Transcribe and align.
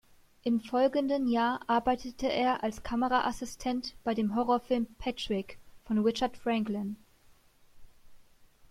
Im 0.41 0.61
folgenden 0.61 1.27
Jahr 1.27 1.59
arbeitete 1.69 2.25
er 2.27 2.63
als 2.63 2.81
Kameraassistent 2.81 3.93
bei 4.03 4.15
dem 4.15 4.33
Horrorfilm 4.35 4.87
"Patrick" 4.97 5.59
von 5.85 5.99
Richard 5.99 6.37
Franklin. 6.37 6.95